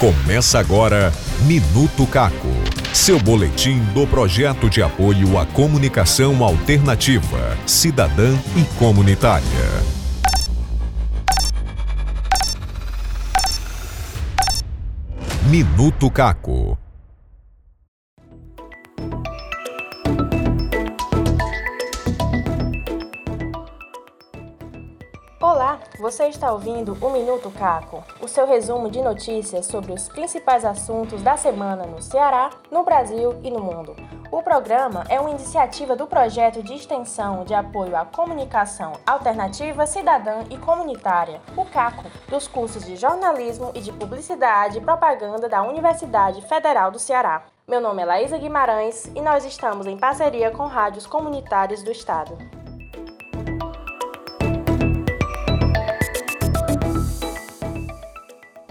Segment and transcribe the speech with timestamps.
[0.00, 1.12] Começa agora
[1.42, 2.48] Minuto Caco,
[2.90, 9.44] seu boletim do projeto de apoio à comunicação alternativa, cidadã e comunitária.
[15.50, 16.59] Minuto Caco.
[25.42, 30.66] Olá, você está ouvindo o Minuto Caco, o seu resumo de notícias sobre os principais
[30.66, 33.96] assuntos da semana no Ceará, no Brasil e no mundo.
[34.30, 40.44] O programa é uma iniciativa do projeto de extensão de apoio à comunicação alternativa, cidadã
[40.50, 46.42] e comunitária, o CACO, dos cursos de jornalismo e de publicidade e propaganda da Universidade
[46.42, 47.46] Federal do Ceará.
[47.66, 52.59] Meu nome é Laísa Guimarães e nós estamos em parceria com rádios comunitárias do estado.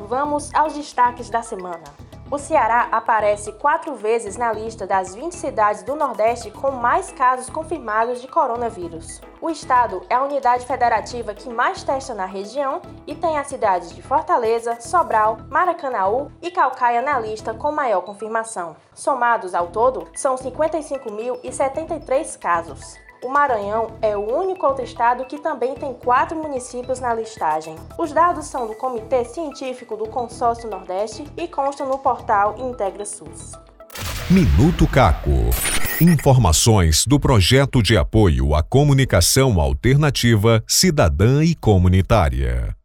[0.09, 1.83] Vamos aos destaques da semana.
[2.31, 7.47] O Ceará aparece quatro vezes na lista das 20 cidades do Nordeste com mais casos
[7.47, 9.21] confirmados de coronavírus.
[9.39, 13.93] O estado é a unidade federativa que mais testa na região e tem as cidades
[13.93, 18.75] de Fortaleza, Sobral, Maracanaú e Calcaia na lista com maior confirmação.
[18.95, 22.97] Somados ao todo, são 55.073 casos.
[23.22, 27.75] O Maranhão é o único outro estado que também tem quatro municípios na listagem.
[27.98, 33.52] Os dados são do Comitê Científico do Consórcio Nordeste e constam no portal Integra SUS.
[34.30, 35.50] Minuto Caco.
[36.00, 42.78] Informações do projeto de apoio à comunicação alternativa, cidadã e comunitária.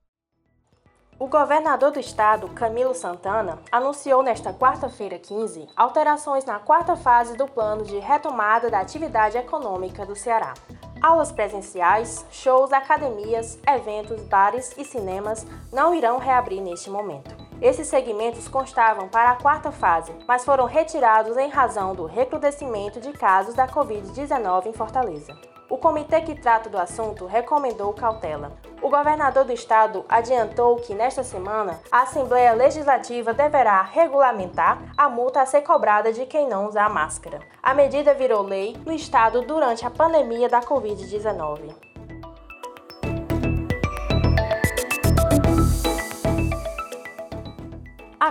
[1.25, 7.47] O governador do estado, Camilo Santana, anunciou nesta quarta-feira 15 alterações na quarta fase do
[7.47, 10.53] plano de retomada da atividade econômica do Ceará.
[11.01, 17.35] Aulas presenciais, shows, academias, eventos, bares e cinemas não irão reabrir neste momento.
[17.59, 23.15] Esses segmentos constavam para a quarta fase, mas foram retirados em razão do recrudescimento de
[23.15, 25.54] casos da Covid-19 em Fortaleza.
[25.69, 28.53] O comitê que trata do assunto recomendou cautela.
[28.83, 35.41] O governador do estado adiantou que nesta semana a Assembleia Legislativa deverá regulamentar a multa
[35.41, 37.41] a ser cobrada de quem não usar máscara.
[37.63, 41.94] A medida virou lei no estado durante a pandemia da Covid-19.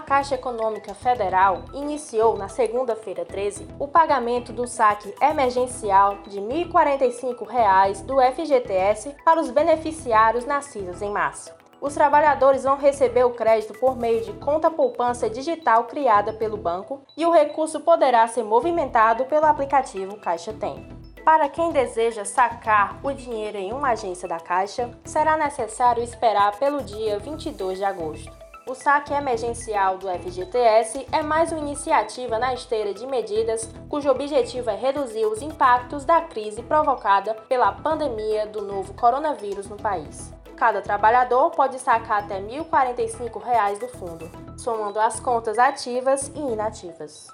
[0.04, 8.06] Caixa Econômica Federal iniciou na segunda-feira 13 o pagamento do saque emergencial de R$ 1.045
[8.06, 11.52] do FGTS para os beneficiários nascidos em março.
[11.82, 17.02] Os trabalhadores vão receber o crédito por meio de conta poupança digital criada pelo banco
[17.18, 20.88] e o recurso poderá ser movimentado pelo aplicativo Caixa Tem.
[21.26, 26.82] Para quem deseja sacar o dinheiro em uma agência da Caixa, será necessário esperar pelo
[26.84, 28.43] dia 22 de agosto.
[28.66, 34.70] O saque emergencial do FGTS é mais uma iniciativa na esteira de medidas cujo objetivo
[34.70, 40.34] é reduzir os impactos da crise provocada pela pandemia do novo coronavírus no país.
[40.56, 47.28] Cada trabalhador pode sacar até R$ 1.045 do fundo, somando as contas ativas e inativas.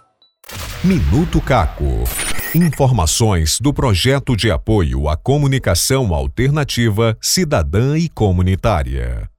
[0.83, 1.83] Minuto Caco.
[2.55, 9.29] Informações do projeto de apoio à comunicação alternativa, cidadã e comunitária.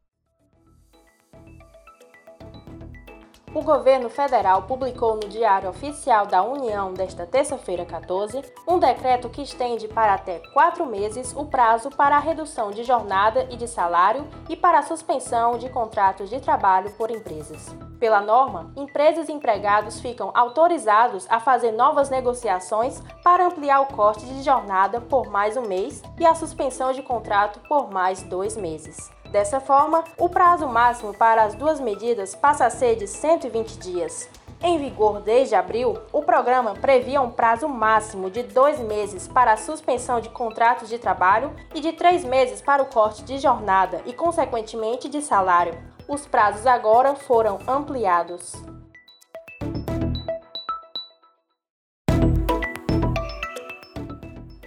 [3.52, 9.42] O governo federal publicou no Diário Oficial da União desta terça-feira 14 um decreto que
[9.42, 14.24] estende para até quatro meses o prazo para a redução de jornada e de salário
[14.48, 17.74] e para a suspensão de contratos de trabalho por empresas.
[17.98, 24.24] Pela norma, empresas e empregados ficam autorizados a fazer novas negociações para ampliar o corte
[24.26, 29.10] de jornada por mais um mês e a suspensão de contrato por mais dois meses.
[29.30, 34.28] Dessa forma, o prazo máximo para as duas medidas passa a ser de 120 dias.
[34.60, 39.56] Em vigor desde abril, o programa previa um prazo máximo de dois meses para a
[39.56, 44.12] suspensão de contratos de trabalho e de três meses para o corte de jornada e,
[44.12, 45.78] consequentemente, de salário.
[46.08, 48.52] Os prazos agora foram ampliados.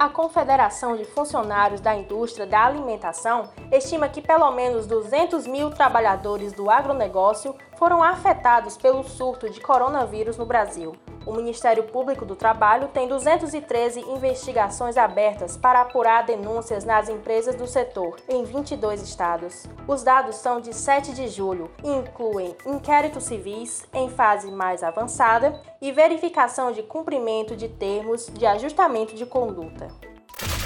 [0.04, 6.52] A Confederação de Funcionários da Indústria da Alimentação estima que pelo menos 200 mil trabalhadores
[6.52, 10.92] do agronegócio foram afetados pelo surto de coronavírus no Brasil.
[11.26, 17.66] O Ministério Público do Trabalho tem 213 investigações abertas para apurar denúncias nas empresas do
[17.66, 19.66] setor em 22 estados.
[19.88, 25.62] Os dados são de 7 de julho e incluem inquéritos civis em fase mais avançada
[25.82, 29.88] e verificação de cumprimento de termos de ajustamento de conduta.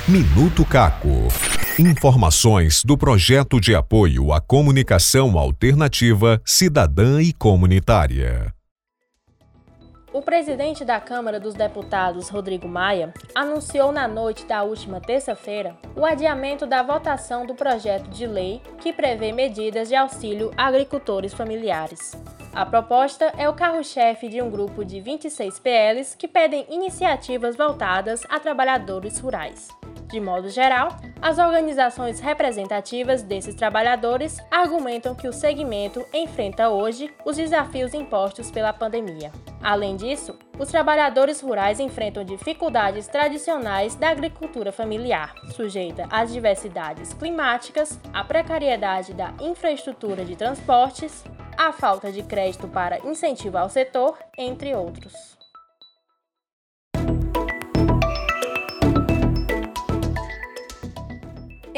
[0.08, 1.28] Minuto Caco.
[1.80, 8.57] Informações do projeto de apoio à comunicação alternativa, cidadã e comunitária.
[10.18, 16.04] O presidente da Câmara dos Deputados, Rodrigo Maia, anunciou na noite da última terça-feira o
[16.04, 22.20] adiamento da votação do projeto de lei que prevê medidas de auxílio a agricultores familiares.
[22.52, 28.26] A proposta é o carro-chefe de um grupo de 26 PLs que pedem iniciativas voltadas
[28.28, 29.68] a trabalhadores rurais.
[30.10, 37.36] De modo geral, as organizações representativas desses trabalhadores argumentam que o segmento enfrenta hoje os
[37.36, 39.32] desafios impostos pela pandemia.
[39.62, 48.00] Além disso, os trabalhadores rurais enfrentam dificuldades tradicionais da agricultura familiar, sujeita às diversidades climáticas,
[48.14, 51.26] à precariedade da infraestrutura de transportes,
[51.58, 55.37] à falta de crédito para incentivo ao setor, entre outros.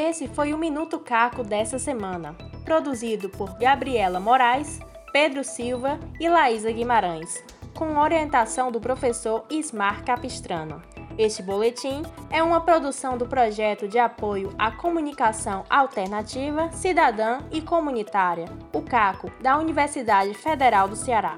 [0.02, 4.80] Esse foi o Minuto Caco dessa semana, produzido por Gabriela Moraes,
[5.12, 7.44] Pedro Silva e Laísa Guimarães,
[7.78, 10.82] com orientação do professor Ismar Capistrano.
[11.18, 18.46] Este boletim é uma produção do projeto de apoio à comunicação alternativa, cidadã e comunitária,
[18.72, 21.38] o CACO, da Universidade Federal do Ceará.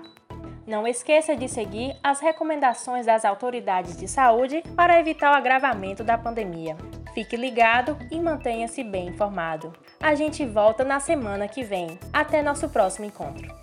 [0.68, 6.16] Não esqueça de seguir as recomendações das autoridades de saúde para evitar o agravamento da
[6.16, 6.78] pandemia.
[7.14, 9.74] Fique ligado e mantenha-se bem informado.
[10.00, 12.00] A gente volta na semana que vem.
[12.14, 13.61] Até nosso próximo encontro.